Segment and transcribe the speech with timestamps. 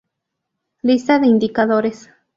[0.81, 2.09] Lista de indicadores